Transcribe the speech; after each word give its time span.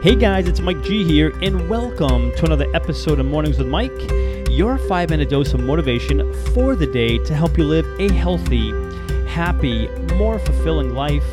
Hey 0.00 0.14
guys, 0.14 0.46
it's 0.46 0.60
Mike 0.60 0.80
G 0.84 1.02
here, 1.02 1.36
and 1.42 1.68
welcome 1.68 2.30
to 2.36 2.44
another 2.44 2.72
episode 2.72 3.18
of 3.18 3.26
Mornings 3.26 3.58
with 3.58 3.66
Mike, 3.66 3.90
your 4.48 4.78
five 4.78 5.10
minute 5.10 5.28
dose 5.28 5.52
of 5.54 5.58
motivation 5.58 6.32
for 6.54 6.76
the 6.76 6.86
day 6.86 7.18
to 7.24 7.34
help 7.34 7.58
you 7.58 7.64
live 7.64 7.84
a 7.98 8.12
healthy, 8.12 8.70
happy, 9.26 9.88
more 10.14 10.38
fulfilling 10.38 10.94
life. 10.94 11.24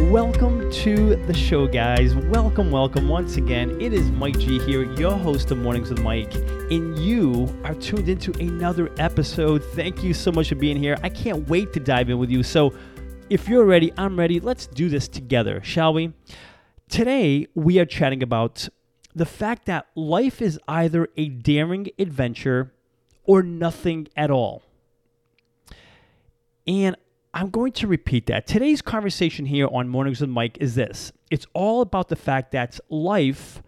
Welcome 0.00 0.68
to 0.72 1.14
the 1.14 1.32
show, 1.32 1.68
guys. 1.68 2.16
Welcome, 2.16 2.72
welcome 2.72 3.06
once 3.06 3.36
again. 3.36 3.80
It 3.80 3.92
is 3.92 4.10
Mike 4.10 4.40
G 4.40 4.58
here, 4.58 4.92
your 4.94 5.16
host 5.16 5.52
of 5.52 5.58
Mornings 5.58 5.88
with 5.88 6.02
Mike, 6.02 6.34
and 6.34 6.98
you 6.98 7.56
are 7.62 7.74
tuned 7.74 8.08
into 8.08 8.32
another 8.40 8.90
episode. 8.98 9.62
Thank 9.74 10.02
you 10.02 10.12
so 10.12 10.32
much 10.32 10.48
for 10.48 10.56
being 10.56 10.76
here. 10.76 10.98
I 11.04 11.08
can't 11.08 11.48
wait 11.48 11.72
to 11.74 11.78
dive 11.78 12.10
in 12.10 12.18
with 12.18 12.30
you. 12.30 12.42
So, 12.42 12.74
if 13.30 13.48
you're 13.48 13.64
ready, 13.64 13.92
I'm 13.96 14.18
ready. 14.18 14.40
Let's 14.40 14.66
do 14.66 14.88
this 14.88 15.06
together, 15.06 15.60
shall 15.62 15.94
we? 15.94 16.12
Today, 16.88 17.46
we 17.54 17.78
are 17.78 17.84
chatting 17.84 18.22
about 18.22 18.68
the 19.14 19.26
fact 19.26 19.66
that 19.66 19.86
life 19.94 20.40
is 20.40 20.58
either 20.68 21.08
a 21.16 21.28
daring 21.28 21.88
adventure 21.98 22.72
or 23.24 23.42
nothing 23.42 24.08
at 24.16 24.30
all. 24.30 24.62
And 26.66 26.96
I'm 27.34 27.50
going 27.50 27.72
to 27.72 27.86
repeat 27.86 28.26
that. 28.26 28.46
Today's 28.46 28.82
conversation 28.82 29.46
here 29.46 29.68
on 29.70 29.88
Mornings 29.88 30.20
with 30.20 30.30
Mike 30.30 30.58
is 30.60 30.74
this 30.74 31.12
it's 31.30 31.46
all 31.54 31.80
about 31.80 32.08
the 32.08 32.16
fact 32.16 32.52
that 32.52 32.78
life 32.88 33.62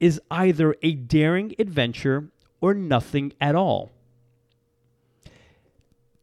is 0.00 0.20
either 0.30 0.74
a 0.82 0.94
daring 0.94 1.54
adventure 1.58 2.28
or 2.60 2.74
nothing 2.74 3.32
at 3.40 3.54
all. 3.54 3.90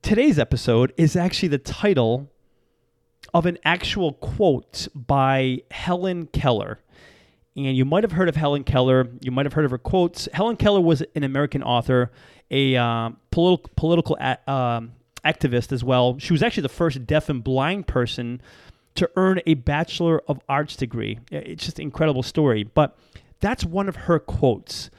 Today's 0.02 0.38
episode 0.38 0.94
is 0.98 1.16
actually 1.16 1.50
the 1.50 1.58
title 1.58 2.30
of 3.36 3.46
an 3.46 3.58
actual 3.66 4.14
quote 4.14 4.88
by 4.96 5.62
Helen 5.70 6.26
Keller. 6.28 6.80
And 7.58 7.76
you 7.76 7.84
might 7.84 8.06
have 8.06 8.14
heard 8.14 8.30
of 8.30 8.38
Helen 8.38 8.64
Keller. 8.64 9.10
You 9.20 9.30
might 9.30 9.46
have 9.46 9.52
heard 9.52 9.66
of 9.66 9.72
her 9.72 9.78
quotes. 9.78 10.30
Helen 10.32 10.56
Keller 10.56 10.80
was 10.80 11.04
an 11.16 11.24
American 11.24 11.62
author, 11.62 12.12
a 12.50 12.78
uh, 12.78 13.10
political 13.32 13.70
political 13.76 14.18
a- 14.22 14.52
um, 14.52 14.94
activist 15.26 15.74
as 15.74 15.84
well. 15.84 16.18
She 16.18 16.32
was 16.32 16.42
actually 16.42 16.62
the 16.62 16.70
first 16.70 17.06
deaf 17.06 17.28
and 17.28 17.44
blind 17.44 17.88
person 17.88 18.42
to 18.96 19.10
earn 19.18 19.42
a 19.46 19.56
Bachelor 19.56 20.22
of 20.30 20.40
Arts 20.48 20.78
degree. 20.78 21.20
It's 21.30 21.66
just 21.66 21.78
an 21.78 21.84
incredible 21.84 22.24
story. 22.24 22.64
But 22.64 22.98
that's 23.42 23.66
one 23.66 23.90
of 23.90 23.98
her 23.98 24.18
quotes. 24.18 24.90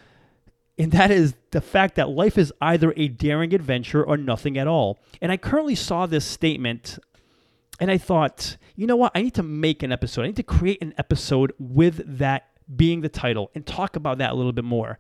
And 0.78 0.92
that 0.92 1.10
is 1.10 1.34
the 1.52 1.62
fact 1.62 1.94
that 1.94 2.10
life 2.10 2.36
is 2.36 2.52
either 2.60 2.92
a 2.98 3.08
daring 3.08 3.54
adventure 3.54 4.04
or 4.04 4.18
nothing 4.18 4.58
at 4.58 4.66
all. 4.66 4.98
And 5.22 5.32
I 5.32 5.38
currently 5.38 5.74
saw 5.74 6.04
this 6.04 6.26
statement 6.26 6.98
and 7.80 7.90
I 7.90 7.98
thought, 7.98 8.56
you 8.74 8.86
know 8.86 8.96
what? 8.96 9.12
I 9.14 9.22
need 9.22 9.34
to 9.34 9.42
make 9.42 9.82
an 9.82 9.92
episode. 9.92 10.22
I 10.22 10.26
need 10.28 10.36
to 10.36 10.42
create 10.42 10.82
an 10.82 10.94
episode 10.98 11.52
with 11.58 12.18
that 12.18 12.48
being 12.74 13.00
the 13.00 13.08
title 13.08 13.50
and 13.54 13.66
talk 13.66 13.96
about 13.96 14.18
that 14.18 14.32
a 14.32 14.34
little 14.34 14.52
bit 14.52 14.64
more. 14.64 14.98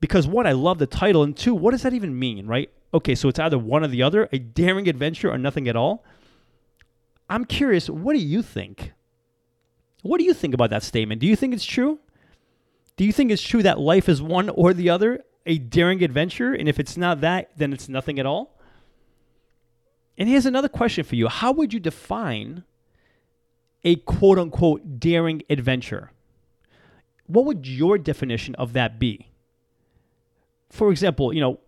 Because 0.00 0.26
one, 0.26 0.46
I 0.46 0.52
love 0.52 0.78
the 0.78 0.86
title, 0.86 1.22
and 1.22 1.36
two, 1.36 1.54
what 1.54 1.72
does 1.72 1.82
that 1.82 1.92
even 1.92 2.18
mean, 2.18 2.46
right? 2.46 2.70
Okay, 2.92 3.14
so 3.14 3.28
it's 3.28 3.38
either 3.38 3.58
one 3.58 3.84
or 3.84 3.88
the 3.88 4.02
other, 4.02 4.28
a 4.32 4.38
daring 4.38 4.88
adventure 4.88 5.30
or 5.30 5.38
nothing 5.38 5.68
at 5.68 5.76
all. 5.76 6.04
I'm 7.28 7.44
curious, 7.44 7.88
what 7.88 8.14
do 8.14 8.18
you 8.18 8.42
think? 8.42 8.92
What 10.02 10.18
do 10.18 10.24
you 10.24 10.34
think 10.34 10.54
about 10.54 10.70
that 10.70 10.82
statement? 10.82 11.20
Do 11.20 11.26
you 11.26 11.36
think 11.36 11.54
it's 11.54 11.64
true? 11.64 12.00
Do 12.96 13.04
you 13.04 13.12
think 13.12 13.30
it's 13.30 13.42
true 13.42 13.62
that 13.62 13.78
life 13.78 14.08
is 14.08 14.20
one 14.20 14.48
or 14.48 14.74
the 14.74 14.90
other, 14.90 15.22
a 15.46 15.58
daring 15.58 16.02
adventure? 16.02 16.52
And 16.54 16.68
if 16.68 16.80
it's 16.80 16.96
not 16.96 17.20
that, 17.20 17.50
then 17.56 17.72
it's 17.72 17.88
nothing 17.88 18.18
at 18.18 18.26
all? 18.26 18.58
And 20.18 20.28
here's 20.28 20.46
another 20.46 20.68
question 20.68 21.04
for 21.04 21.16
you 21.16 21.28
How 21.28 21.52
would 21.52 21.72
you 21.72 21.80
define 21.80 22.64
a 23.84 23.96
quote 23.96 24.38
unquote 24.38 25.00
daring 25.00 25.42
adventure? 25.48 26.10
What 27.26 27.44
would 27.44 27.66
your 27.66 27.96
definition 27.96 28.54
of 28.56 28.72
that 28.72 28.98
be? 28.98 29.28
For 30.68 30.90
example, 30.90 31.32
you 31.32 31.40
know, 31.40 31.60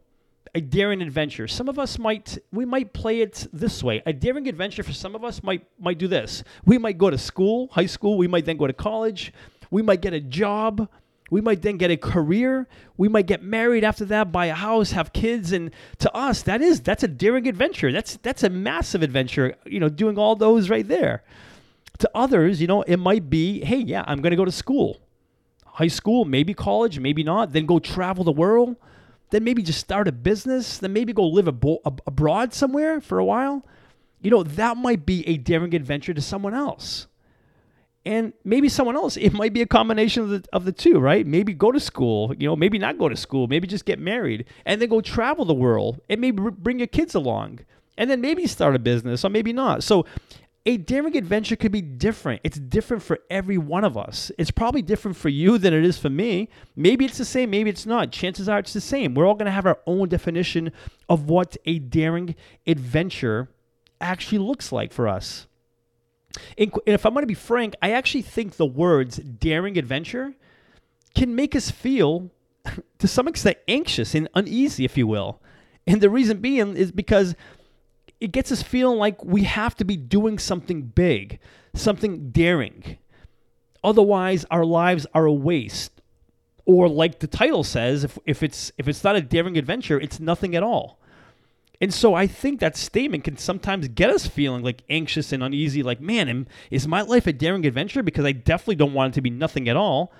a 0.54 0.60
daring 0.60 1.00
adventure. 1.00 1.48
Some 1.48 1.68
of 1.68 1.78
us 1.78 1.98
might 1.98 2.38
we 2.52 2.64
might 2.64 2.92
play 2.92 3.20
it 3.20 3.46
this 3.52 3.82
way. 3.82 4.02
A 4.04 4.12
daring 4.12 4.48
adventure 4.48 4.82
for 4.82 4.92
some 4.92 5.14
of 5.14 5.24
us 5.24 5.42
might 5.42 5.66
might 5.78 5.98
do 5.98 6.08
this. 6.08 6.44
We 6.64 6.78
might 6.78 6.98
go 6.98 7.10
to 7.10 7.18
school, 7.18 7.68
high 7.72 7.86
school, 7.86 8.18
we 8.18 8.28
might 8.28 8.44
then 8.44 8.56
go 8.56 8.66
to 8.66 8.72
college, 8.72 9.32
we 9.70 9.82
might 9.82 10.02
get 10.02 10.12
a 10.12 10.20
job, 10.20 10.88
we 11.32 11.40
might 11.40 11.62
then 11.62 11.78
get 11.78 11.90
a 11.90 11.96
career. 11.96 12.68
We 12.98 13.08
might 13.08 13.26
get 13.26 13.42
married 13.42 13.84
after 13.84 14.04
that, 14.04 14.30
buy 14.30 14.46
a 14.46 14.54
house, 14.54 14.90
have 14.90 15.14
kids, 15.14 15.50
and 15.50 15.70
to 16.00 16.14
us, 16.14 16.42
that 16.42 16.60
is 16.60 16.82
that's 16.82 17.02
a 17.02 17.08
daring 17.08 17.48
adventure. 17.48 17.90
That's 17.90 18.18
that's 18.18 18.42
a 18.42 18.50
massive 18.50 19.02
adventure. 19.02 19.56
You 19.64 19.80
know, 19.80 19.88
doing 19.88 20.18
all 20.18 20.36
those 20.36 20.68
right 20.68 20.86
there. 20.86 21.24
To 22.00 22.10
others, 22.14 22.60
you 22.60 22.66
know, 22.66 22.82
it 22.82 22.98
might 22.98 23.30
be, 23.30 23.64
hey, 23.64 23.78
yeah, 23.78 24.04
I'm 24.06 24.20
going 24.20 24.32
to 24.32 24.36
go 24.36 24.44
to 24.44 24.52
school, 24.52 25.00
high 25.64 25.88
school, 25.88 26.26
maybe 26.26 26.52
college, 26.52 26.98
maybe 26.98 27.22
not. 27.22 27.54
Then 27.54 27.64
go 27.64 27.78
travel 27.78 28.24
the 28.24 28.32
world. 28.32 28.76
Then 29.30 29.42
maybe 29.42 29.62
just 29.62 29.80
start 29.80 30.08
a 30.08 30.12
business. 30.12 30.76
Then 30.76 30.92
maybe 30.92 31.14
go 31.14 31.26
live 31.26 31.46
abo- 31.46 31.80
abroad 32.06 32.52
somewhere 32.52 33.00
for 33.00 33.18
a 33.18 33.24
while. 33.24 33.64
You 34.20 34.30
know, 34.30 34.42
that 34.42 34.76
might 34.76 35.06
be 35.06 35.26
a 35.26 35.38
daring 35.38 35.74
adventure 35.74 36.12
to 36.12 36.20
someone 36.20 36.52
else 36.52 37.06
and 38.04 38.32
maybe 38.44 38.68
someone 38.68 38.96
else. 38.96 39.16
It 39.16 39.32
might 39.32 39.52
be 39.52 39.62
a 39.62 39.66
combination 39.66 40.22
of 40.24 40.30
the, 40.30 40.44
of 40.52 40.64
the 40.64 40.72
two 40.72 40.98
right? 40.98 41.26
Maybe 41.26 41.54
go 41.54 41.72
to 41.72 41.80
school 41.80 42.34
you 42.38 42.48
know 42.48 42.56
maybe 42.56 42.78
not 42.78 42.98
go 42.98 43.08
to 43.08 43.16
school 43.16 43.46
maybe 43.46 43.66
just 43.66 43.84
get 43.84 43.98
married 43.98 44.46
and 44.66 44.80
then 44.80 44.88
go 44.88 45.00
travel 45.00 45.44
the 45.44 45.54
world 45.54 46.00
and 46.08 46.20
maybe 46.20 46.42
bring 46.50 46.78
your 46.78 46.88
kids 46.88 47.14
along. 47.14 47.60
And 47.98 48.10
then 48.10 48.22
maybe 48.22 48.46
start 48.46 48.74
a 48.74 48.78
business 48.78 49.22
or 49.24 49.28
maybe 49.28 49.52
not. 49.52 49.82
So 49.84 50.06
a 50.64 50.76
daring 50.76 51.16
adventure 51.16 51.56
could 51.56 51.72
be 51.72 51.82
different. 51.82 52.40
It's 52.44 52.58
different 52.58 53.02
for 53.02 53.18
every 53.30 53.58
one 53.58 53.84
of 53.84 53.98
us. 53.98 54.30
It's 54.38 54.50
probably 54.50 54.80
different 54.80 55.16
for 55.16 55.28
you 55.28 55.58
than 55.58 55.74
it 55.74 55.84
is 55.84 55.98
for 55.98 56.08
me. 56.08 56.48
Maybe 56.76 57.04
it's 57.04 57.18
the 57.18 57.24
same 57.24 57.50
maybe 57.50 57.70
it's 57.70 57.86
not. 57.86 58.12
Chances 58.12 58.48
are 58.48 58.58
it's 58.60 58.72
the 58.72 58.80
same. 58.80 59.14
We're 59.14 59.26
all 59.26 59.34
going 59.34 59.46
to 59.46 59.52
have 59.52 59.66
our 59.66 59.80
own 59.86 60.08
definition 60.08 60.72
of 61.08 61.28
what 61.28 61.56
a 61.66 61.80
daring 61.80 62.34
adventure 62.66 63.50
actually 64.00 64.38
looks 64.38 64.72
like 64.72 64.92
for 64.92 65.08
us 65.08 65.46
and 66.58 66.72
if 66.86 67.04
I'm 67.04 67.12
going 67.12 67.22
to 67.22 67.26
be 67.26 67.34
frank, 67.34 67.74
I 67.82 67.92
actually 67.92 68.22
think 68.22 68.56
the 68.56 68.66
words 68.66 69.16
daring 69.16 69.78
adventure 69.78 70.34
can 71.14 71.34
make 71.34 71.54
us 71.54 71.70
feel, 71.70 72.30
to 72.98 73.08
some 73.08 73.28
extent, 73.28 73.58
anxious 73.68 74.14
and 74.14 74.28
uneasy, 74.34 74.84
if 74.84 74.96
you 74.96 75.06
will. 75.06 75.40
And 75.86 76.00
the 76.00 76.10
reason 76.10 76.38
being 76.38 76.76
is 76.76 76.92
because 76.92 77.34
it 78.20 78.32
gets 78.32 78.52
us 78.52 78.62
feeling 78.62 78.98
like 78.98 79.24
we 79.24 79.42
have 79.42 79.74
to 79.76 79.84
be 79.84 79.96
doing 79.96 80.38
something 80.38 80.82
big, 80.82 81.40
something 81.74 82.30
daring. 82.30 82.98
Otherwise, 83.82 84.44
our 84.50 84.64
lives 84.64 85.06
are 85.12 85.26
a 85.26 85.32
waste. 85.32 86.00
Or 86.64 86.88
like 86.88 87.18
the 87.18 87.26
title 87.26 87.64
says, 87.64 88.04
if, 88.04 88.18
if 88.24 88.42
it's 88.44 88.70
if 88.78 88.86
it's 88.86 89.02
not 89.02 89.16
a 89.16 89.20
daring 89.20 89.58
adventure, 89.58 89.98
it's 89.98 90.20
nothing 90.20 90.54
at 90.54 90.62
all. 90.62 91.00
And 91.82 91.92
so 91.92 92.14
I 92.14 92.28
think 92.28 92.60
that 92.60 92.76
statement 92.76 93.24
can 93.24 93.36
sometimes 93.36 93.88
get 93.88 94.08
us 94.08 94.24
feeling 94.24 94.62
like 94.62 94.84
anxious 94.88 95.32
and 95.32 95.42
uneasy, 95.42 95.82
like, 95.82 96.00
man, 96.00 96.46
is 96.70 96.86
my 96.86 97.02
life 97.02 97.26
a 97.26 97.32
daring 97.32 97.66
adventure? 97.66 98.04
Because 98.04 98.24
I 98.24 98.30
definitely 98.30 98.76
don't 98.76 98.94
want 98.94 99.12
it 99.12 99.14
to 99.16 99.20
be 99.20 99.30
nothing 99.30 99.68
at 99.68 99.76
all. 99.76 100.12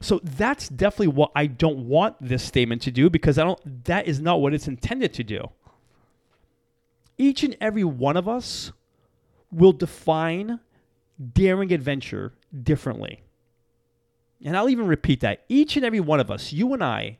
So 0.00 0.20
that's 0.22 0.68
definitely 0.68 1.08
what 1.08 1.32
I 1.34 1.48
don't 1.48 1.88
want 1.88 2.16
this 2.20 2.44
statement 2.44 2.82
to 2.82 2.92
do 2.92 3.10
because 3.10 3.36
I 3.36 3.42
don't 3.42 3.84
that 3.84 4.06
is 4.06 4.20
not 4.20 4.40
what 4.40 4.54
it's 4.54 4.68
intended 4.68 5.12
to 5.14 5.24
do. 5.24 5.50
Each 7.18 7.42
and 7.42 7.56
every 7.60 7.84
one 7.84 8.16
of 8.16 8.28
us 8.28 8.70
will 9.50 9.72
define 9.72 10.60
daring 11.32 11.72
adventure 11.72 12.32
differently. 12.62 13.24
And 14.44 14.56
I'll 14.56 14.68
even 14.68 14.86
repeat 14.86 15.18
that. 15.20 15.42
Each 15.48 15.74
and 15.76 15.84
every 15.84 16.00
one 16.00 16.20
of 16.20 16.30
us, 16.30 16.52
you 16.52 16.72
and 16.74 16.82
I, 16.82 17.18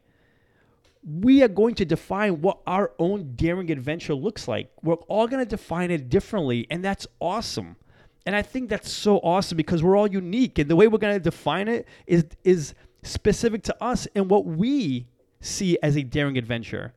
we 1.04 1.43
are 1.43 1.49
going 1.49 1.75
to 1.76 1.84
define 1.84 2.40
what 2.40 2.58
our 2.66 2.93
own 2.99 3.32
daring 3.34 3.70
adventure 3.70 4.14
looks 4.14 4.46
like. 4.46 4.70
We're 4.82 4.94
all 4.94 5.26
going 5.26 5.44
to 5.44 5.49
define 5.49 5.90
it 5.90 6.08
differently, 6.08 6.66
and 6.70 6.84
that's 6.84 7.06
awesome. 7.20 7.76
And 8.25 8.37
I 8.37 8.43
think 8.43 8.69
that's 8.69 8.90
so 8.90 9.19
awesome 9.19 9.56
because 9.56 9.82
we're 9.82 9.96
all 9.96 10.06
unique, 10.06 10.58
and 10.58 10.70
the 10.70 10.76
way 10.76 10.87
we're 10.87 10.99
going 10.99 11.14
to 11.14 11.20
define 11.20 11.66
it 11.69 11.88
is 12.06 12.25
is 12.44 12.75
specific 13.02 13.64
to 13.64 13.82
us 13.82 14.06
and 14.14 14.31
what 14.31 14.46
we 14.46 15.08
see 15.40 15.76
as 15.82 15.96
a 15.96 16.02
daring 16.04 16.38
adventure. 16.38 16.94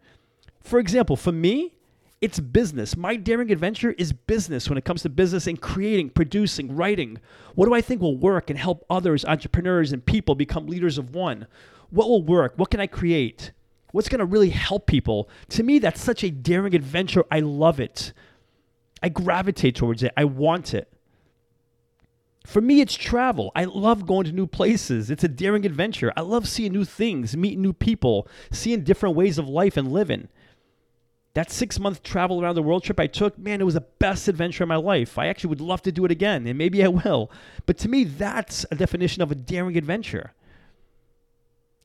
For 0.59 0.77
example, 0.77 1.15
for 1.15 1.31
me, 1.31 1.75
it's 2.21 2.39
business. 2.39 2.95
My 2.95 3.15
daring 3.15 3.51
adventure 3.51 3.91
is 3.97 4.13
business 4.13 4.69
when 4.69 4.77
it 4.77 4.85
comes 4.85 5.01
to 5.01 5.09
business 5.09 5.47
and 5.47 5.59
creating, 5.59 6.11
producing, 6.11 6.75
writing. 6.75 7.19
What 7.55 7.65
do 7.65 7.73
I 7.73 7.81
think 7.81 8.01
will 8.01 8.17
work 8.17 8.51
and 8.51 8.57
help 8.57 8.85
others, 8.89 9.25
entrepreneurs, 9.25 9.91
and 9.91 10.05
people 10.05 10.35
become 10.35 10.67
leaders 10.67 10.99
of 10.99 11.15
one? 11.15 11.47
What 11.89 12.07
will 12.07 12.23
work? 12.23 12.53
What 12.55 12.69
can 12.69 12.79
I 12.79 12.87
create? 12.87 13.51
What's 13.95 14.09
going 14.09 14.19
to 14.19 14.25
really 14.25 14.49
help 14.49 14.87
people. 14.87 15.29
To 15.49 15.63
me, 15.63 15.79
that's 15.79 16.01
such 16.01 16.21
a 16.25 16.29
daring 16.29 16.75
adventure. 16.75 17.23
I 17.31 17.39
love 17.39 17.79
it. 17.79 18.11
I 19.01 19.07
gravitate 19.07 19.75
towards 19.75 20.03
it. 20.03 20.11
I 20.17 20.25
want 20.25 20.73
it. 20.73 20.91
For 22.45 22.59
me, 22.59 22.81
it's 22.81 22.95
travel. 22.95 23.53
I 23.55 23.63
love 23.63 24.05
going 24.05 24.25
to 24.25 24.33
new 24.33 24.47
places. 24.47 25.09
It's 25.09 25.23
a 25.23 25.29
daring 25.29 25.65
adventure. 25.65 26.11
I 26.17 26.21
love 26.21 26.45
seeing 26.45 26.73
new 26.73 26.83
things, 26.83 27.37
meeting 27.37 27.61
new 27.61 27.71
people, 27.71 28.27
seeing 28.51 28.83
different 28.83 29.15
ways 29.15 29.37
of 29.37 29.47
life 29.47 29.77
and 29.77 29.89
living. 29.89 30.27
That 31.33 31.49
six 31.49 31.79
month 31.79 32.03
travel 32.03 32.41
around 32.41 32.55
the 32.55 32.63
world 32.63 32.83
trip 32.83 32.99
I 32.99 33.07
took, 33.07 33.37
man, 33.37 33.61
it 33.61 33.65
was 33.65 33.75
the 33.75 33.81
best 33.81 34.27
adventure 34.27 34.63
of 34.63 34.67
my 34.67 34.75
life. 34.75 35.17
I 35.17 35.27
actually 35.27 35.51
would 35.51 35.61
love 35.61 35.81
to 35.83 35.91
do 35.93 36.03
it 36.03 36.11
again, 36.11 36.45
and 36.47 36.57
maybe 36.57 36.83
I 36.83 36.89
will. 36.89 37.31
But 37.65 37.77
to 37.77 37.89
me, 37.89 38.03
that's 38.03 38.65
a 38.69 38.75
definition 38.75 39.21
of 39.21 39.31
a 39.31 39.35
daring 39.35 39.77
adventure. 39.77 40.33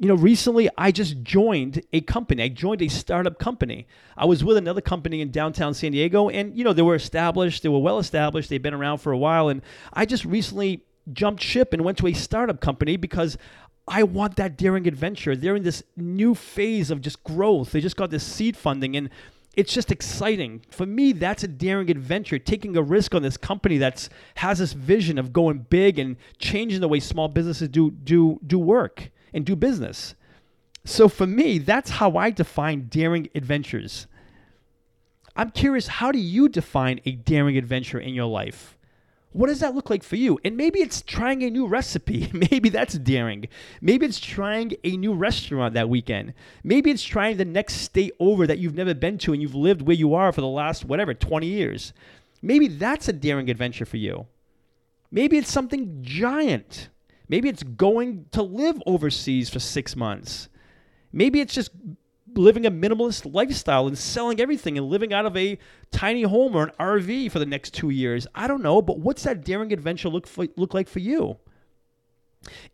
You 0.01 0.09
know, 0.09 0.15
recently 0.15 0.71
I 0.79 0.93
just 0.93 1.23
joined 1.23 1.83
a 1.93 2.01
company. 2.01 2.43
I 2.43 2.49
joined 2.49 2.81
a 2.81 2.89
startup 2.89 3.39
company. 3.39 3.87
I 4.17 4.25
was 4.25 4.43
with 4.43 4.57
another 4.57 4.81
company 4.81 5.21
in 5.21 5.31
downtown 5.31 5.75
San 5.75 5.93
Diego, 5.93 6.31
and, 6.31 6.57
you 6.57 6.65
know, 6.65 6.73
they 6.73 6.81
were 6.81 6.95
established, 6.95 7.63
they 7.63 7.69
were 7.69 7.81
well 7.81 7.99
established, 7.99 8.49
they've 8.49 8.63
been 8.63 8.73
around 8.73 8.99
for 8.99 9.13
a 9.13 9.19
while. 9.19 9.51
And 9.51 9.61
I 9.93 10.07
just 10.07 10.25
recently 10.25 10.85
jumped 11.13 11.43
ship 11.43 11.75
and 11.75 11.85
went 11.85 11.99
to 11.99 12.07
a 12.07 12.15
startup 12.15 12.63
company 12.63 12.97
because 12.97 13.37
I 13.87 14.05
want 14.05 14.37
that 14.37 14.57
daring 14.57 14.89
adventure. 14.89 15.37
They're 15.37 15.55
in 15.55 15.65
this 15.65 15.83
new 15.99 16.35
phase 16.35 16.91
of 16.91 17.03
just 17.03 17.23
growth. 17.23 17.73
They 17.73 17.83
just 17.83 17.97
got 17.97 18.09
this 18.09 18.25
seed 18.25 18.57
funding 18.57 18.97
and 18.97 19.11
it's 19.55 19.75
just 19.75 19.93
exciting. 19.93 20.65
For 20.71 20.87
me, 20.87 21.13
that's 21.13 21.45
a 21.45 21.49
daring 21.49 21.91
adventure, 21.91 22.39
taking 22.39 22.75
a 22.75 22.83
risk 22.83 23.15
on 23.15 23.21
this 23.21 23.37
company 23.37 23.77
that's 23.77 24.09
has 24.37 24.61
this 24.61 24.73
vision 24.73 25.19
of 25.19 25.35
going 25.35 25.67
big 25.69 25.99
and 25.99 26.17
changing 26.39 26.81
the 26.81 26.89
way 26.89 27.01
small 27.01 27.29
businesses 27.29 27.69
do 27.69 27.91
do 27.91 28.41
do 28.47 28.59
work 28.59 29.11
and 29.33 29.45
do 29.45 29.57
business. 29.57 30.15
So 30.85 31.09
for 31.09 31.27
me, 31.27 31.59
that's 31.59 31.91
how 31.91 32.17
I 32.17 32.31
define 32.31 32.89
daring 32.89 33.29
adventures. 33.35 34.07
I'm 35.37 35.51
curious, 35.51 35.87
how 35.87 36.13
do 36.13 36.19
you 36.19 36.49
define 36.49 37.01
a 37.05 37.13
daring 37.13 37.57
adventure 37.57 38.01
in 38.01 38.15
your 38.15 38.27
life? 38.27 38.77
What 39.33 39.47
does 39.47 39.61
that 39.61 39.77
look 39.77 39.91
like 39.91 40.03
for 40.03 40.17
you? 40.17 40.41
And 40.45 40.57
maybe 40.57 40.81
it's 40.81 41.03
trying 41.03 41.43
a 41.45 41.51
new 41.51 41.67
recipe. 41.67 42.29
Maybe 42.51 42.69
that's 42.69 42.99
daring. 42.99 43.47
Maybe 43.81 44.05
it's 44.05 44.19
trying 44.19 44.73
a 44.83 44.97
new 44.97 45.15
restaurant 45.15 45.75
that 45.75 45.89
weekend. 45.89 46.35
Maybe 46.65 46.91
it's 46.91 47.05
trying 47.05 47.37
the 47.37 47.45
next 47.45 47.75
state 47.75 48.13
over 48.19 48.45
that 48.49 48.59
you've 48.59 48.75
never 48.75 48.93
been 48.93 49.19
to 49.19 49.33
and 49.33 49.41
you've 49.41 49.55
lived 49.55 49.83
where 49.83 49.95
you 49.95 50.15
are 50.15 50.33
for 50.33 50.41
the 50.41 50.49
last, 50.49 50.85
whatever, 50.85 51.15
20 51.15 51.47
years. 51.47 51.93
Maybe 52.43 52.67
that's 52.67 53.09
a 53.09 53.13
daring 53.13 53.49
adventure 53.49 53.85
for 53.85 53.99
you. 53.99 54.27
Maybe 55.13 55.39
it's 55.39 55.53
something 55.53 55.99
giant. 56.03 56.89
Maybe 57.31 57.49
it's 57.49 57.63
going 57.63 58.27
to 58.33 58.43
live 58.43 58.83
overseas 58.87 59.49
for 59.49 59.61
six 59.61 59.95
months. 59.95 60.49
Maybe 61.13 61.41
it's 61.41 61.55
just 61.55 61.71
living 62.35 62.67
a 62.67 62.73
minimalist 62.73 63.33
lifestyle 63.33 63.87
and 63.87 63.97
selling 63.97 64.41
everything 64.41 64.77
and 64.77 64.89
living 64.89 65.13
out 65.13 65.27
of 65.27 65.37
a 65.37 65.57
tiny 65.93 66.23
home 66.23 66.57
or 66.57 66.65
an 66.65 66.73
RV 66.81 67.31
for 67.31 67.39
the 67.39 67.47
next 67.47 67.73
two 67.73 67.91
years. 67.91 68.27
I 68.35 68.49
don't 68.49 68.65
know, 68.65 68.83
but 68.83 68.99
what's 68.99 69.23
that 69.23 69.45
daring 69.45 69.73
adventure 69.73 70.09
look 70.09 70.27
for, 70.27 70.49
look 70.57 70.75
like 70.75 70.89
for 70.89 70.99
you? 70.99 71.37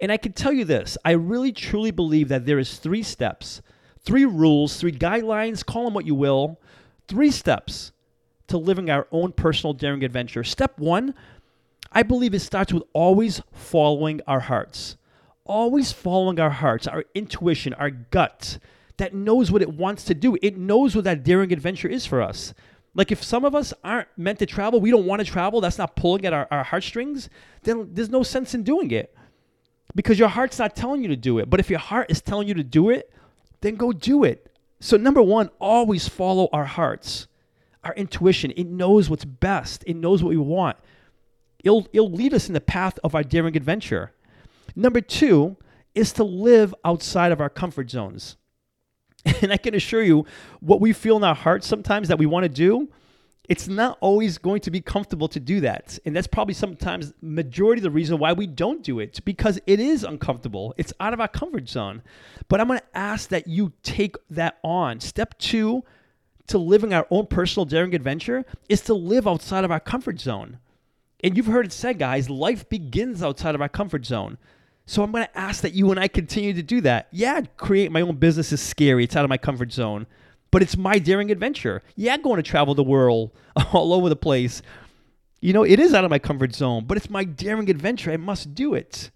And 0.01 0.11
I 0.11 0.17
can 0.17 0.33
tell 0.33 0.53
you 0.53 0.65
this: 0.65 0.97
I 1.05 1.11
really 1.11 1.53
truly 1.53 1.91
believe 1.91 2.29
that 2.29 2.47
there 2.47 2.59
is 2.59 2.79
three 2.79 3.03
steps, 3.03 3.61
three 4.01 4.25
rules, 4.25 4.79
three 4.79 4.93
guidelines. 4.93 5.67
Call 5.67 5.85
them 5.85 5.93
what 5.93 6.07
you 6.07 6.15
will. 6.15 6.59
Three 7.09 7.31
steps 7.31 7.93
to 8.47 8.57
living 8.57 8.89
our 8.89 9.07
own 9.11 9.33
personal 9.33 9.75
daring 9.75 10.05
adventure. 10.05 10.45
Step 10.45 10.79
one, 10.79 11.15
I 11.93 12.03
believe 12.03 12.35
it 12.35 12.41
starts 12.41 12.73
with 12.73 12.83
always 12.93 13.43
following 13.53 14.21
our 14.27 14.41
hearts. 14.41 14.97
Always 15.45 15.93
following 15.93 16.41
our 16.41 16.51
hearts, 16.51 16.87
our 16.87 17.05
intuition, 17.15 17.73
our 17.75 17.91
gut 17.91 18.59
that 18.97 19.15
knows 19.15 19.51
what 19.51 19.63
it 19.63 19.75
wants 19.75 20.05
to 20.05 20.15
do. 20.15 20.37
It 20.43 20.57
knows 20.57 20.95
what 20.95 21.05
that 21.05 21.23
daring 21.23 21.53
adventure 21.53 21.89
is 21.89 22.07
for 22.07 22.23
us. 22.23 22.55
Like 22.95 23.13
if 23.13 23.23
some 23.23 23.45
of 23.45 23.55
us 23.55 23.75
aren't 23.85 24.09
meant 24.17 24.39
to 24.39 24.47
travel, 24.47 24.81
we 24.81 24.91
don't 24.91 25.05
want 25.05 25.21
to 25.21 25.31
travel, 25.31 25.61
that's 25.61 25.79
not 25.79 25.97
pulling 25.97 26.25
at 26.25 26.33
our, 26.33 26.49
our 26.51 26.65
heartstrings, 26.65 27.29
then 27.63 27.91
there's 27.93 28.09
no 28.09 28.23
sense 28.23 28.55
in 28.55 28.63
doing 28.63 28.91
it. 28.91 29.15
Because 29.95 30.19
your 30.19 30.29
heart's 30.29 30.59
not 30.59 30.75
telling 30.75 31.03
you 31.03 31.09
to 31.09 31.17
do 31.17 31.39
it. 31.39 31.49
But 31.49 31.61
if 31.61 31.71
your 31.71 31.79
heart 31.79 32.11
is 32.11 32.21
telling 32.21 32.49
you 32.49 32.55
to 32.55 32.65
do 32.65 32.91
it, 32.91 33.13
then 33.61 33.77
go 33.77 33.93
do 33.93 34.25
it. 34.25 34.51
So 34.81 34.97
number 34.97 35.23
one, 35.23 35.51
always 35.59 36.09
follow 36.09 36.49
our 36.53 36.65
hearts, 36.65 37.29
our 37.85 37.95
intuition. 37.95 38.53
It 38.57 38.67
knows 38.67 39.09
what's 39.09 39.25
best. 39.25 39.85
It 39.87 39.97
knows 39.97 40.23
what 40.23 40.31
we 40.31 40.37
want. 40.37 40.77
It'll, 41.67 41.89
it'll 41.93 42.13
lead 42.13 42.33
us 42.33 42.47
in 42.47 42.55
the 42.55 42.61
path 42.61 42.97
of 43.03 43.17
our 43.17 43.25
daring 43.25 43.57
adventure. 43.57 44.13
Number 44.77 45.01
two 45.01 45.57
is 45.97 46.13
to 46.13 46.23
live 46.23 46.73
outside 46.85 47.33
of 47.33 47.41
our 47.41 47.51
comfort 47.51 47.91
zones. 47.91 48.37
And 49.43 49.53
I 49.53 49.57
can 49.57 49.75
assure 49.75 50.05
you, 50.05 50.25
what 50.61 50.81
we 50.81 50.93
feel 50.93 51.17
in 51.17 51.25
our 51.25 51.35
hearts 51.35 51.67
sometimes 51.67 52.07
that 52.07 52.19
we 52.19 52.27
want 52.27 52.45
to 52.45 52.49
do, 52.49 52.89
it's 53.49 53.67
not 53.67 53.99
always 54.01 54.39
going 54.39 54.61
to 54.61 54.71
be 54.71 54.81
comfortable 54.81 55.27
to 55.27 55.41
do 55.41 55.59
that. 55.63 55.99
And 56.05 56.15
that's 56.15 56.29
probably 56.29 56.55
sometimes 56.55 57.13
majority 57.21 57.81
of 57.81 57.83
the 57.83 57.91
reason 57.91 58.19
why 58.19 58.33
we 58.33 58.47
don't 58.47 58.85
do 58.85 59.01
it 59.01 59.19
because 59.25 59.59
it 59.67 59.81
is 59.81 60.05
uncomfortable. 60.05 60.73
It's 60.77 60.93
out 61.01 61.13
of 61.13 61.21
our 61.21 61.27
comfort 61.27 61.69
zone. 61.69 62.03
But 62.47 62.61
I'm 62.61 62.69
going 62.69 62.79
to 62.79 62.97
ask 62.97 63.31
that 63.31 63.49
you 63.49 63.73
take 63.83 64.15
that 64.31 64.59
on. 64.63 65.01
Step 65.01 65.37
2 65.39 65.83
to 66.47 66.59
living 66.59 66.95
our 66.95 67.09
own 67.11 67.27
personal 67.27 67.65
daring 67.65 67.97
adventure 67.97 68.45
is 68.69 68.83
to 68.83 68.95
live 68.95 69.27
outside 69.27 69.65
of 69.65 69.73
our 69.73 69.81
comfort 69.81 70.21
zone. 70.21 70.61
And 71.23 71.37
you've 71.37 71.47
heard 71.47 71.67
it 71.67 71.73
said, 71.73 71.99
guys, 71.99 72.29
life 72.29 72.69
begins 72.69 73.23
outside 73.23 73.55
of 73.55 73.61
our 73.61 73.69
comfort 73.69 74.05
zone. 74.05 74.39
So 74.87 75.03
I'm 75.03 75.11
going 75.11 75.25
to 75.25 75.39
ask 75.39 75.63
that 75.63 75.73
you 75.73 75.91
and 75.91 75.99
I 75.99 76.09
continue 76.09 76.53
to 76.53 76.63
do 76.63 76.81
that. 76.83 77.09
Yeah, 77.11 77.41
create 77.57 77.91
my 77.91 78.03
own 78.03 78.17
business 78.17 78.53
is 78.53 78.63
scary. 78.63 79.05
It's 79.05 79.17
out 79.17 79.25
of 79.25 79.29
my 79.29 79.39
comfort 79.39 79.73
zone, 79.73 80.07
but 80.53 80.63
it's 80.63 80.77
my 80.77 80.99
daring 80.99 81.31
adventure. 81.33 81.83
Yeah, 81.97 82.17
going 82.19 82.37
to 82.37 82.43
travel 82.43 82.75
the 82.75 82.85
world 82.85 83.33
all 83.73 83.93
over 83.93 84.09
the 84.09 84.17
place. 84.17 84.63
You 85.41 85.53
know, 85.53 85.65
it 85.65 85.81
is 85.81 85.93
out 85.93 86.05
of 86.05 86.11
my 86.11 86.21
comfort 86.21 86.55
zone, 86.55 86.85
but 86.87 86.97
it's 86.97 87.11
my 87.11 87.25
daring 87.25 87.69
adventure. 87.69 88.13
I 88.13 88.17
must 88.17 88.55
do 88.55 88.75
it. 88.75 89.11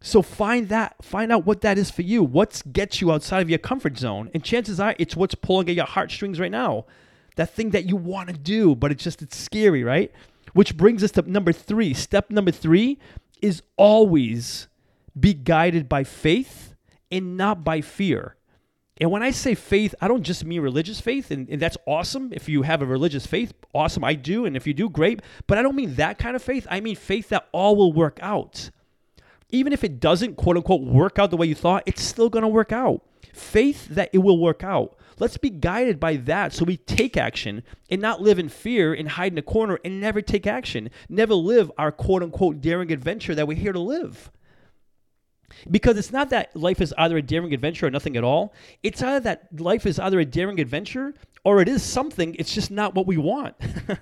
So 0.00 0.20
find 0.20 0.68
that, 0.68 0.96
find 1.02 1.30
out 1.30 1.46
what 1.46 1.60
that 1.60 1.78
is 1.78 1.90
for 1.90 2.02
you. 2.02 2.24
What 2.24 2.60
gets 2.72 3.00
you 3.00 3.12
outside 3.12 3.40
of 3.40 3.48
your 3.48 3.60
comfort 3.60 3.98
zone? 3.98 4.30
And 4.34 4.42
chances 4.42 4.80
are 4.80 4.96
it's 4.98 5.14
what's 5.14 5.34
pulling 5.34 5.68
at 5.68 5.76
your 5.76 5.86
heartstrings 5.86 6.40
right 6.40 6.50
now. 6.50 6.86
That 7.36 7.54
thing 7.54 7.70
that 7.70 7.86
you 7.86 7.96
want 7.96 8.28
to 8.28 8.36
do, 8.36 8.74
but 8.74 8.90
it's 8.90 9.04
just 9.04 9.22
it's 9.22 9.36
scary, 9.36 9.84
right? 9.84 10.12
Which 10.52 10.76
brings 10.76 11.02
us 11.02 11.10
to 11.12 11.22
number 11.22 11.52
3. 11.52 11.94
Step 11.94 12.30
number 12.30 12.50
3 12.50 12.98
is 13.40 13.62
always 13.76 14.68
be 15.18 15.34
guided 15.34 15.88
by 15.88 16.04
faith 16.04 16.74
and 17.10 17.36
not 17.36 17.64
by 17.64 17.80
fear. 17.80 18.36
And 19.00 19.10
when 19.10 19.22
I 19.22 19.30
say 19.30 19.54
faith, 19.54 19.94
I 20.00 20.08
don't 20.08 20.22
just 20.22 20.44
mean 20.44 20.60
religious 20.60 21.00
faith, 21.00 21.30
and, 21.30 21.48
and, 21.48 21.60
that's 21.60 21.76
awesome. 21.86 22.30
If 22.32 22.48
you 22.48 22.62
have 22.62 22.82
a 22.82 22.86
religious 22.86 23.26
faith, 23.26 23.52
awesome, 23.74 24.04
I 24.04 24.14
do. 24.14 24.44
And 24.44 24.56
if 24.56 24.66
you 24.66 24.74
do, 24.74 24.88
great. 24.88 25.22
But 25.46 25.58
I 25.58 25.62
don't 25.62 25.74
mean 25.74 25.94
that 25.96 26.18
kind 26.18 26.36
of 26.36 26.42
faith. 26.42 26.66
I 26.70 26.80
mean 26.80 26.94
faith 26.94 27.30
that 27.30 27.48
all 27.52 27.74
will 27.74 27.92
work 27.92 28.18
out. 28.22 28.70
Even 29.52 29.72
if 29.72 29.84
it 29.84 30.00
doesn't, 30.00 30.36
quote 30.36 30.56
unquote, 30.56 30.82
work 30.82 31.18
out 31.18 31.30
the 31.30 31.36
way 31.36 31.46
you 31.46 31.54
thought, 31.54 31.84
it's 31.86 32.02
still 32.02 32.28
going 32.28 32.42
to 32.42 32.48
work 32.48 32.72
out. 32.72 33.02
Faith 33.32 33.88
that 33.88 34.10
it 34.12 34.18
will 34.18 34.38
work 34.38 34.64
out. 34.64 34.98
Let's 35.18 35.36
be 35.36 35.50
guided 35.50 36.00
by 36.00 36.16
that 36.16 36.52
so 36.52 36.64
we 36.64 36.78
take 36.78 37.16
action 37.16 37.62
and 37.90 38.00
not 38.00 38.20
live 38.20 38.38
in 38.38 38.48
fear 38.48 38.92
and 38.92 39.08
hide 39.08 39.32
in 39.32 39.38
a 39.38 39.42
corner 39.42 39.78
and 39.84 40.00
never 40.00 40.20
take 40.20 40.46
action. 40.46 40.90
Never 41.08 41.34
live 41.34 41.70
our 41.78 41.92
quote 41.92 42.22
unquote 42.22 42.60
daring 42.60 42.90
adventure 42.90 43.34
that 43.34 43.46
we're 43.46 43.56
here 43.56 43.72
to 43.72 43.78
live. 43.78 44.30
Because 45.70 45.98
it's 45.98 46.12
not 46.12 46.30
that 46.30 46.56
life 46.56 46.80
is 46.80 46.94
either 46.96 47.18
a 47.18 47.22
daring 47.22 47.52
adventure 47.52 47.86
or 47.86 47.90
nothing 47.90 48.16
at 48.16 48.24
all. 48.24 48.54
It's 48.82 49.02
either 49.02 49.20
that 49.20 49.60
life 49.60 49.86
is 49.86 49.98
either 49.98 50.18
a 50.18 50.24
daring 50.24 50.58
adventure 50.60 51.14
or 51.44 51.60
it 51.60 51.68
is 51.68 51.82
something, 51.82 52.34
it's 52.38 52.54
just 52.54 52.70
not 52.70 52.94
what 52.94 53.06
we 53.06 53.16
want. 53.16 53.54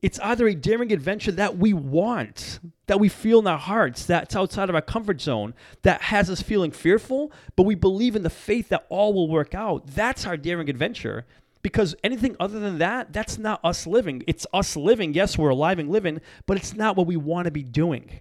it's 0.00 0.20
either 0.20 0.46
a 0.46 0.54
daring 0.54 0.92
adventure 0.92 1.32
that 1.32 1.58
we 1.58 1.72
want, 1.72 2.60
that 2.86 3.00
we 3.00 3.08
feel 3.08 3.40
in 3.40 3.46
our 3.46 3.58
hearts, 3.58 4.06
that's 4.06 4.36
outside 4.36 4.68
of 4.68 4.74
our 4.74 4.82
comfort 4.82 5.20
zone, 5.20 5.54
that 5.82 6.02
has 6.02 6.30
us 6.30 6.40
feeling 6.40 6.70
fearful, 6.70 7.32
but 7.56 7.64
we 7.64 7.74
believe 7.74 8.14
in 8.14 8.22
the 8.22 8.30
faith 8.30 8.68
that 8.68 8.86
all 8.88 9.12
will 9.12 9.28
work 9.28 9.54
out. 9.54 9.86
That's 9.88 10.26
our 10.26 10.36
daring 10.36 10.70
adventure. 10.70 11.26
Because 11.60 11.96
anything 12.04 12.36
other 12.38 12.60
than 12.60 12.78
that, 12.78 13.12
that's 13.12 13.36
not 13.36 13.60
us 13.64 13.86
living. 13.86 14.22
It's 14.28 14.46
us 14.52 14.76
living. 14.76 15.12
Yes, 15.12 15.36
we're 15.36 15.48
alive 15.48 15.80
and 15.80 15.90
living, 15.90 16.20
but 16.46 16.56
it's 16.56 16.74
not 16.74 16.96
what 16.96 17.08
we 17.08 17.16
want 17.16 17.46
to 17.46 17.50
be 17.50 17.64
doing. 17.64 18.20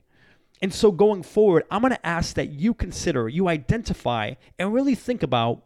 And 0.59 0.73
so 0.73 0.91
going 0.91 1.21
forward, 1.21 1.63
I'm 1.69 1.81
going 1.81 1.93
to 1.93 2.05
ask 2.05 2.33
that 2.35 2.49
you 2.49 2.73
consider, 2.73 3.29
you 3.29 3.47
identify, 3.47 4.33
and 4.57 4.73
really 4.73 4.95
think 4.95 5.21
about 5.21 5.63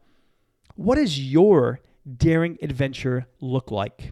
what 0.76 0.96
does 0.96 1.18
your 1.18 1.80
daring 2.18 2.58
adventure 2.62 3.28
look 3.40 3.72
like? 3.72 4.12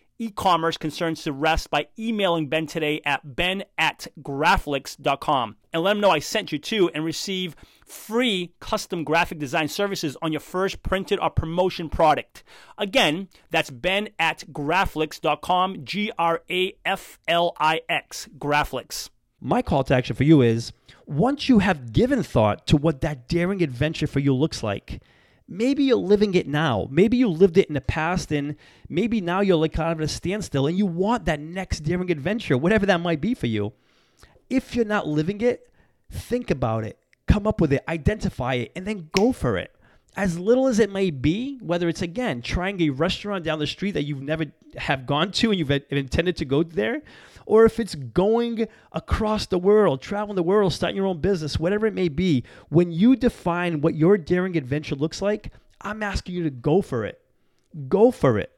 e-commerce 0.21 0.77
concerns 0.77 1.23
to 1.23 1.33
rest 1.33 1.71
by 1.71 1.87
emailing 1.97 2.47
Ben 2.47 2.67
today 2.67 3.01
at 3.05 3.35
ben 3.35 3.63
at 3.77 4.07
graflix.com. 4.21 5.55
and 5.73 5.83
let 5.83 5.95
him 5.95 5.99
know 5.99 6.11
I 6.11 6.19
sent 6.19 6.51
you 6.51 6.59
too 6.59 6.91
and 6.93 7.03
receive 7.03 7.55
free 7.85 8.53
custom 8.59 9.03
graphic 9.03 9.39
design 9.39 9.67
services 9.67 10.15
on 10.21 10.31
your 10.31 10.39
first 10.39 10.83
printed 10.83 11.19
or 11.19 11.31
promotion 11.31 11.89
product. 11.89 12.43
Again, 12.77 13.29
that's 13.49 13.71
ben 13.71 14.09
at 14.19 14.43
graflix.com, 14.51 15.83
G 15.83 16.11
R 16.17 16.43
A 16.49 16.73
F 16.85 17.19
L 17.27 17.55
I 17.59 17.81
X, 17.89 18.29
Graflix. 18.37 19.09
My 19.41 19.63
call 19.63 19.83
to 19.85 19.95
action 19.95 20.15
for 20.15 20.23
you 20.23 20.41
is 20.41 20.71
once 21.07 21.49
you 21.49 21.59
have 21.59 21.93
given 21.93 22.21
thought 22.21 22.67
to 22.67 22.77
what 22.77 23.01
that 23.01 23.27
daring 23.27 23.63
adventure 23.63 24.05
for 24.05 24.19
you 24.19 24.35
looks 24.35 24.61
like, 24.61 25.01
maybe 25.51 25.83
you're 25.83 25.97
living 25.97 26.33
it 26.33 26.47
now. 26.47 26.87
Maybe 26.89 27.17
you 27.17 27.27
lived 27.27 27.57
it 27.57 27.67
in 27.67 27.73
the 27.73 27.81
past, 27.81 28.31
and 28.31 28.55
maybe 28.87 29.19
now 29.19 29.41
you're 29.41 29.57
like 29.57 29.73
kind 29.73 29.91
of 29.91 29.99
at 29.99 30.05
a 30.05 30.07
standstill 30.07 30.65
and 30.65 30.77
you 30.77 30.85
want 30.85 31.25
that 31.25 31.39
next 31.39 31.81
daring 31.81 32.09
adventure, 32.09 32.57
whatever 32.57 32.85
that 32.85 33.01
might 33.01 33.19
be 33.19 33.33
for 33.33 33.47
you. 33.47 33.73
If 34.49 34.75
you're 34.75 34.85
not 34.85 35.07
living 35.07 35.41
it, 35.41 35.69
think 36.09 36.49
about 36.49 36.85
it, 36.85 36.97
come 37.27 37.45
up 37.45 37.59
with 37.59 37.73
it, 37.73 37.83
identify 37.87 38.55
it, 38.55 38.71
and 38.75 38.87
then 38.87 39.09
go 39.11 39.31
for 39.33 39.57
it. 39.57 39.75
As 40.15 40.37
little 40.37 40.67
as 40.67 40.79
it 40.79 40.91
may 40.91 41.09
be, 41.09 41.57
whether 41.61 41.87
it's 41.87 42.01
again 42.01 42.41
trying 42.41 42.81
a 42.81 42.89
restaurant 42.89 43.45
down 43.45 43.59
the 43.59 43.67
street 43.67 43.91
that 43.91 44.03
you've 44.03 44.21
never 44.21 44.45
have 44.75 45.05
gone 45.05 45.31
to 45.31 45.51
and 45.51 45.59
you've 45.59 45.71
intended 45.71 46.35
to 46.37 46.45
go 46.45 46.63
there, 46.63 47.01
or 47.45 47.65
if 47.65 47.79
it's 47.79 47.95
going 47.95 48.67
across 48.91 49.45
the 49.45 49.57
world, 49.57 50.01
traveling 50.01 50.35
the 50.35 50.43
world, 50.43 50.73
starting 50.73 50.97
your 50.97 51.05
own 51.05 51.21
business, 51.21 51.59
whatever 51.59 51.87
it 51.87 51.93
may 51.93 52.09
be, 52.09 52.43
when 52.69 52.91
you 52.91 53.15
define 53.15 53.81
what 53.81 53.95
your 53.95 54.17
daring 54.17 54.57
adventure 54.57 54.95
looks 54.95 55.21
like, 55.21 55.53
I'm 55.79 56.03
asking 56.03 56.35
you 56.35 56.43
to 56.43 56.49
go 56.49 56.81
for 56.81 57.05
it. 57.05 57.19
Go 57.87 58.11
for 58.11 58.37
it. 58.37 58.51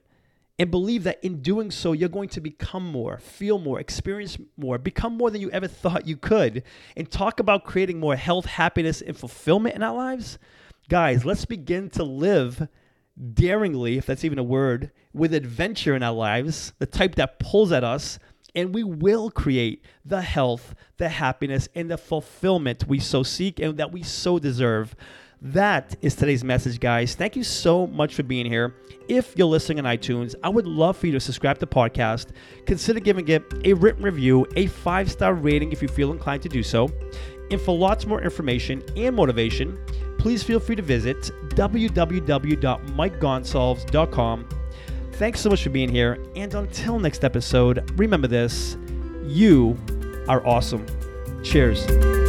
And 0.59 0.69
believe 0.69 1.03
that 1.03 1.23
in 1.23 1.41
doing 1.41 1.71
so, 1.71 1.93
you're 1.93 2.09
going 2.09 2.29
to 2.29 2.41
become 2.41 2.85
more, 2.85 3.17
feel 3.17 3.57
more, 3.57 3.79
experience 3.79 4.37
more, 4.57 4.77
become 4.77 5.17
more 5.17 5.31
than 5.31 5.41
you 5.41 5.49
ever 5.51 5.67
thought 5.67 6.07
you 6.07 6.17
could. 6.17 6.63
And 6.95 7.09
talk 7.09 7.39
about 7.39 7.63
creating 7.63 7.99
more 7.99 8.15
health, 8.15 8.45
happiness, 8.45 9.01
and 9.01 9.17
fulfillment 9.17 9.75
in 9.75 9.83
our 9.83 9.95
lives. 9.95 10.37
Guys, 10.89 11.23
let's 11.23 11.45
begin 11.45 11.89
to 11.89 12.03
live 12.03 12.67
daringly, 13.33 13.97
if 13.97 14.05
that's 14.05 14.25
even 14.25 14.37
a 14.37 14.43
word, 14.43 14.91
with 15.13 15.33
adventure 15.33 15.95
in 15.95 16.03
our 16.03 16.13
lives, 16.13 16.73
the 16.77 16.85
type 16.85 17.15
that 17.15 17.39
pulls 17.39 17.71
at 17.71 17.85
us, 17.85 18.19
and 18.53 18.75
we 18.75 18.83
will 18.83 19.31
create 19.31 19.85
the 20.03 20.21
health, 20.21 20.75
the 20.97 21.07
happiness, 21.07 21.69
and 21.73 21.89
the 21.89 21.97
fulfillment 21.97 22.85
we 22.85 22.99
so 22.99 23.23
seek 23.23 23.59
and 23.59 23.77
that 23.77 23.93
we 23.93 24.03
so 24.03 24.39
deserve. 24.39 24.93
That 25.41 25.95
is 26.01 26.15
today's 26.15 26.43
message, 26.43 26.81
guys. 26.81 27.15
Thank 27.15 27.37
you 27.37 27.43
so 27.43 27.87
much 27.87 28.13
for 28.13 28.23
being 28.23 28.45
here. 28.45 28.75
If 29.07 29.37
you're 29.37 29.47
listening 29.47 29.85
on 29.85 29.97
iTunes, 29.97 30.35
I 30.43 30.49
would 30.49 30.67
love 30.67 30.97
for 30.97 31.07
you 31.07 31.13
to 31.13 31.19
subscribe 31.19 31.59
to 31.59 31.65
the 31.65 31.67
podcast. 31.67 32.31
Consider 32.65 32.99
giving 32.99 33.27
it 33.29 33.43
a 33.63 33.73
written 33.73 34.03
review, 34.03 34.45
a 34.57 34.67
five 34.67 35.09
star 35.09 35.33
rating 35.33 35.71
if 35.71 35.81
you 35.81 35.87
feel 35.87 36.11
inclined 36.11 36.43
to 36.43 36.49
do 36.49 36.61
so. 36.61 36.89
And 37.51 37.59
for 37.59 37.77
lots 37.77 38.05
more 38.05 38.21
information 38.21 38.83
and 38.95 39.15
motivation, 39.15 39.77
please 40.23 40.41
feel 40.41 40.59
free 40.59 40.75
to 40.75 40.81
visit 40.81 41.29
www.mikegonsalves.com 41.49 44.47
Thanks 45.13 45.39
so 45.39 45.49
much 45.49 45.63
for 45.63 45.69
being 45.69 45.89
here. 45.89 46.17
And 46.35 46.53
until 46.55 46.99
next 46.99 47.23
episode, 47.23 47.97
remember 47.99 48.27
this 48.27 48.77
you 49.25 49.77
are 50.27 50.45
awesome. 50.45 50.85
Cheers. 51.43 52.22